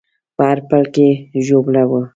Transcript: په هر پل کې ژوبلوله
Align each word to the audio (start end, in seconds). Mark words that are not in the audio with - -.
په 0.35 0.41
هر 0.49 0.59
پل 0.69 0.83
کې 0.95 1.07
ژوبلوله 1.45 2.01